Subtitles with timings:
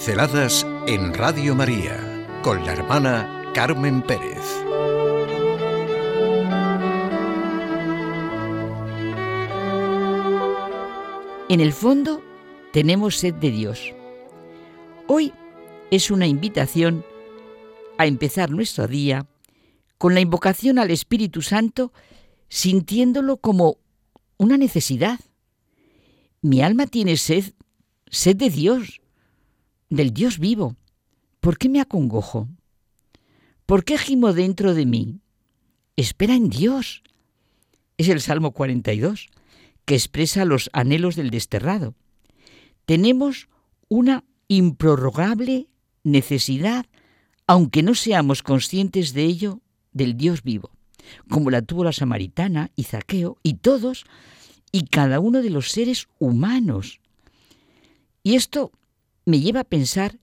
[0.00, 4.38] Pinceladas en Radio María con la hermana Carmen Pérez.
[11.50, 12.22] En el fondo
[12.72, 13.94] tenemos sed de Dios.
[15.06, 15.34] Hoy
[15.90, 17.04] es una invitación
[17.98, 19.26] a empezar nuestro día
[19.98, 21.92] con la invocación al Espíritu Santo,
[22.48, 23.76] sintiéndolo como
[24.38, 25.20] una necesidad.
[26.40, 27.52] Mi alma tiene sed,
[28.08, 29.02] sed de Dios,
[29.90, 30.76] del Dios vivo.
[31.40, 32.48] ¿Por qué me acongojo?
[33.66, 35.20] ¿Por qué gimo dentro de mí?
[35.96, 37.02] Espera en Dios.
[37.98, 39.28] Es el Salmo 42,
[39.84, 41.94] que expresa los anhelos del desterrado.
[42.86, 43.48] Tenemos
[43.88, 45.68] una improrrogable
[46.02, 46.86] necesidad,
[47.46, 49.60] aunque no seamos conscientes de ello,
[49.92, 50.70] del Dios vivo,
[51.28, 54.04] como la tuvo la samaritana y Zaqueo y todos
[54.72, 57.00] y cada uno de los seres humanos.
[58.22, 58.72] Y esto
[59.30, 60.18] me lleva a pensar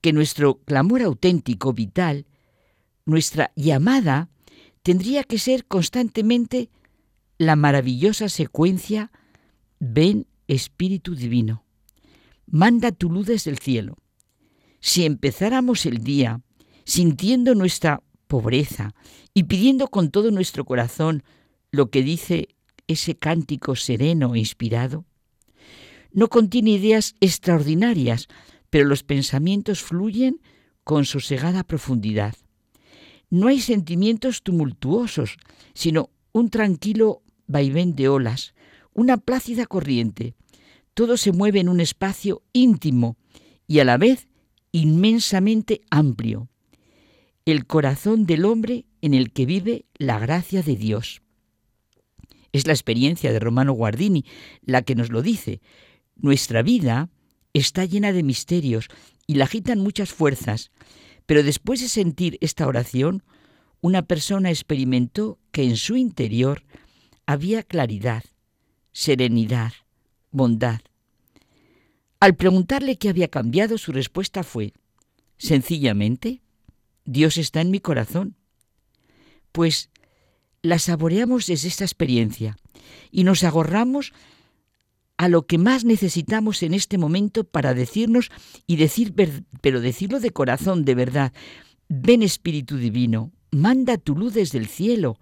[0.00, 2.26] que nuestro clamor auténtico, vital,
[3.06, 4.28] nuestra llamada,
[4.82, 6.70] tendría que ser constantemente
[7.38, 9.10] la maravillosa secuencia
[9.80, 11.64] Ven Espíritu Divino,
[12.46, 13.96] manda tu luz desde el cielo.
[14.80, 16.42] Si empezáramos el día
[16.84, 18.94] sintiendo nuestra pobreza
[19.34, 21.22] y pidiendo con todo nuestro corazón
[21.70, 22.48] lo que dice
[22.86, 25.06] ese cántico sereno e inspirado,
[26.12, 28.28] no contiene ideas extraordinarias,
[28.70, 30.40] pero los pensamientos fluyen
[30.84, 32.34] con sosegada profundidad.
[33.30, 35.36] No hay sentimientos tumultuosos,
[35.74, 38.54] sino un tranquilo vaivén de olas,
[38.92, 40.34] una plácida corriente.
[40.94, 43.16] Todo se mueve en un espacio íntimo
[43.66, 44.28] y a la vez
[44.72, 46.48] inmensamente amplio.
[47.44, 51.22] El corazón del hombre en el que vive la gracia de Dios.
[52.52, 54.24] Es la experiencia de Romano Guardini
[54.62, 55.60] la que nos lo dice.
[56.22, 57.10] Nuestra vida
[57.52, 58.88] está llena de misterios
[59.26, 60.70] y la agitan muchas fuerzas,
[61.26, 63.24] pero después de sentir esta oración,
[63.80, 66.64] una persona experimentó que en su interior
[67.26, 68.22] había claridad,
[68.92, 69.72] serenidad,
[70.30, 70.80] bondad.
[72.20, 74.74] Al preguntarle qué había cambiado, su respuesta fue,
[75.38, 76.40] sencillamente,
[77.04, 78.36] Dios está en mi corazón.
[79.50, 79.90] Pues
[80.62, 82.56] la saboreamos desde esta experiencia
[83.10, 84.12] y nos agorramos
[85.22, 88.32] a lo que más necesitamos en este momento para decirnos
[88.66, 89.14] y decir,
[89.60, 91.32] pero decirlo de corazón, de verdad.
[91.88, 95.20] Ven Espíritu Divino, manda tu luz desde el cielo,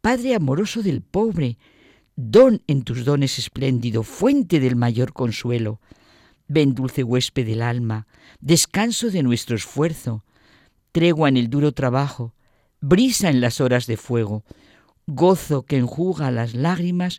[0.00, 1.58] Padre amoroso del pobre,
[2.14, 5.80] don en tus dones espléndido, fuente del mayor consuelo.
[6.46, 8.06] Ven dulce huésped del alma,
[8.38, 10.24] descanso de nuestro esfuerzo,
[10.92, 12.32] tregua en el duro trabajo,
[12.80, 14.44] brisa en las horas de fuego,
[15.08, 17.18] gozo que enjuga las lágrimas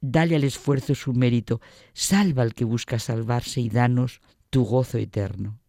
[0.00, 1.60] dale al esfuerzo su mérito,
[1.92, 5.60] salva al que busca salvarse y danos tu gozo eterno.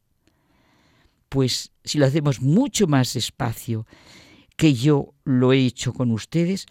[1.30, 3.86] Pues si lo hacemos mucho más despacio
[4.58, 6.66] que yo lo he hecho con ustedes,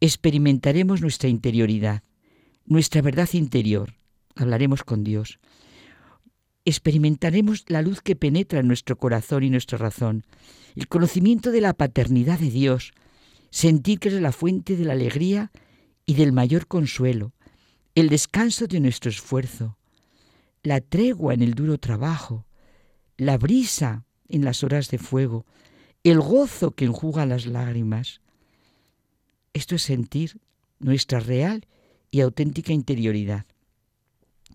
[0.00, 2.02] experimentaremos nuestra interioridad,
[2.66, 3.94] nuestra verdad interior.
[4.36, 5.38] Hablaremos con Dios.
[6.64, 10.24] Experimentaremos la luz que penetra en nuestro corazón y nuestra razón,
[10.76, 12.92] el conocimiento de la paternidad de Dios,
[13.50, 15.50] sentir que es la fuente de la alegría
[16.06, 17.32] y del mayor consuelo,
[17.94, 19.76] el descanso de nuestro esfuerzo,
[20.62, 22.46] la tregua en el duro trabajo,
[23.16, 25.46] la brisa en las horas de fuego,
[26.04, 28.20] el gozo que enjuga las lágrimas.
[29.52, 30.38] Esto es sentir
[30.78, 31.66] nuestra real
[32.10, 33.46] y auténtica interioridad,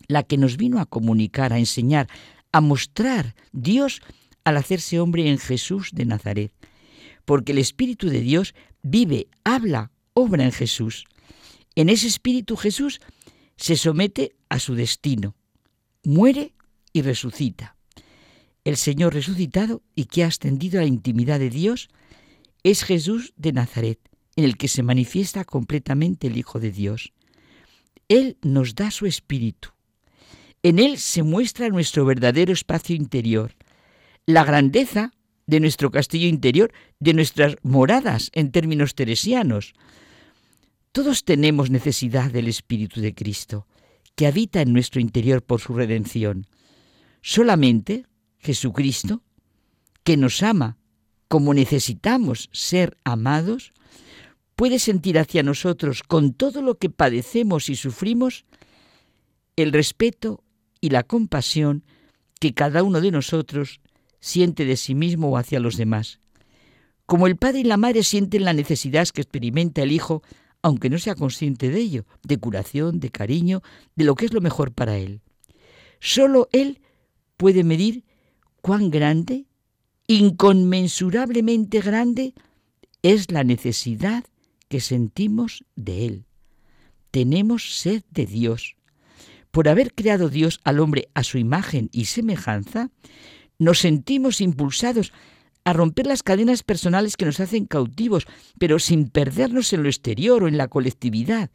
[0.07, 2.07] la que nos vino a comunicar, a enseñar,
[2.51, 4.01] a mostrar Dios
[4.43, 6.51] al hacerse hombre en Jesús de Nazaret,
[7.25, 11.05] porque el Espíritu de Dios vive, habla, obra en Jesús.
[11.75, 13.01] En ese espíritu Jesús
[13.57, 15.35] se somete a su destino,
[16.03, 16.53] muere
[16.93, 17.75] y resucita.
[18.63, 21.89] El Señor resucitado y que ha ascendido a la intimidad de Dios
[22.63, 23.99] es Jesús de Nazaret,
[24.35, 27.13] en el que se manifiesta completamente el Hijo de Dios.
[28.07, 29.69] Él nos da su espíritu.
[30.63, 33.55] En Él se muestra nuestro verdadero espacio interior,
[34.25, 35.11] la grandeza
[35.45, 39.73] de nuestro castillo interior, de nuestras moradas en términos teresianos,
[40.95, 43.67] todos tenemos necesidad del Espíritu de Cristo,
[44.15, 46.47] que habita en nuestro interior por su redención.
[47.21, 48.05] Solamente
[48.39, 49.21] Jesucristo,
[50.05, 50.77] que nos ama
[51.27, 53.73] como necesitamos ser amados,
[54.55, 58.45] puede sentir hacia nosotros, con todo lo que padecemos y sufrimos,
[59.57, 60.45] el respeto
[60.79, 61.83] y la compasión
[62.39, 63.81] que cada uno de nosotros
[64.21, 66.21] siente de sí mismo o hacia los demás.
[67.05, 70.23] Como el padre y la madre sienten la necesidad que experimenta el hijo,
[70.65, 73.61] aunque no sea consciente de ello, de curación, de cariño,
[73.95, 75.21] de lo que es lo mejor para él.
[75.99, 76.81] Solo él
[77.37, 78.03] puede medir
[78.61, 79.45] cuán grande,
[80.07, 82.33] inconmensurablemente grande,
[83.03, 84.23] es la necesidad
[84.67, 86.25] que sentimos de Él.
[87.11, 88.75] Tenemos sed de Dios.
[89.51, 92.89] Por haber creado Dios al hombre a su imagen y semejanza,
[93.59, 95.13] nos sentimos impulsados
[95.65, 98.27] a romper las cadenas personales que nos hacen cautivos,
[98.59, 101.49] pero sin perdernos en lo exterior o en la colectividad.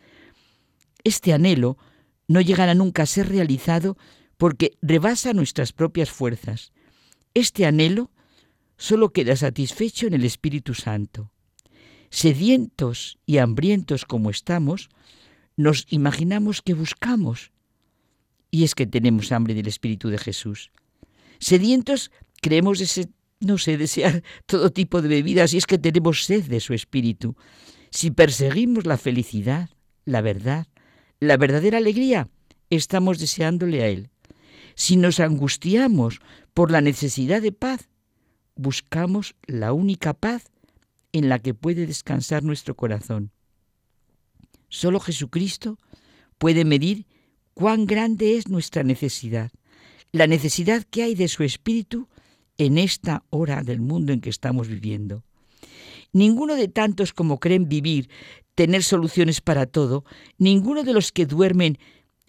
[1.04, 1.78] Este anhelo
[2.26, 3.96] no llegará nunca a ser realizado
[4.36, 6.72] porque rebasa nuestras propias fuerzas.
[7.34, 8.10] Este anhelo
[8.76, 11.30] solo queda satisfecho en el Espíritu Santo.
[12.10, 14.88] Sedientos y hambrientos como estamos,
[15.56, 17.52] nos imaginamos que buscamos.
[18.50, 20.72] Y es que tenemos hambre del Espíritu de Jesús.
[21.38, 22.10] Sedientos
[22.42, 23.08] creemos ese,
[23.40, 27.36] no sé, desear todo tipo de bebidas y es que tenemos sed de su Espíritu.
[27.90, 29.70] Si perseguimos la felicidad,
[30.04, 30.66] la verdad,
[31.18, 32.28] la verdadera alegría,
[32.68, 34.10] estamos deseándole a Él.
[34.74, 36.20] Si nos angustiamos
[36.54, 37.88] por la necesidad de paz,
[38.54, 40.50] buscamos la única paz
[41.12, 43.32] en la que puede descansar nuestro corazón.
[44.68, 45.78] Solo Jesucristo
[46.38, 47.06] puede medir
[47.54, 49.50] cuán grande es nuestra necesidad,
[50.12, 52.08] la necesidad que hay de su Espíritu
[52.60, 55.24] en esta hora del mundo en que estamos viviendo.
[56.12, 58.10] Ninguno de tantos como creen vivir,
[58.54, 60.04] tener soluciones para todo,
[60.36, 61.78] ninguno de los que duermen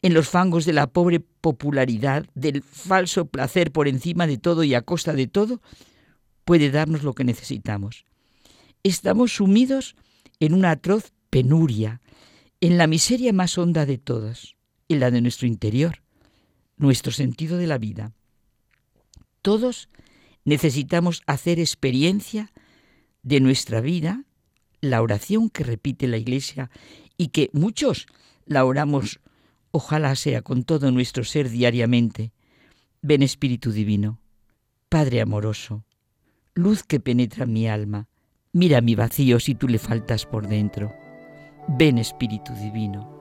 [0.01, 4.73] en los fangos de la pobre popularidad, del falso placer por encima de todo y
[4.73, 5.61] a costa de todo,
[6.45, 8.05] puede darnos lo que necesitamos.
[8.83, 9.97] Estamos sumidos
[10.39, 11.99] en una atroz penuria,
[12.61, 14.55] en la miseria más honda de todas,
[14.87, 16.03] en la de nuestro interior,
[16.77, 18.13] nuestro sentido de la vida.
[19.41, 19.89] Todos
[20.45, 22.51] necesitamos hacer experiencia
[23.23, 24.23] de nuestra vida,
[24.81, 26.71] la oración que repite la Iglesia
[27.17, 28.07] y que muchos
[28.45, 29.19] la oramos,
[29.71, 32.31] ojalá sea con todo nuestro ser diariamente.
[33.01, 34.19] Ven Espíritu Divino,
[34.89, 35.85] Padre amoroso,
[36.53, 38.07] luz que penetra mi alma,
[38.51, 40.93] mira mi vacío si tú le faltas por dentro.
[41.67, 43.20] Ven Espíritu Divino.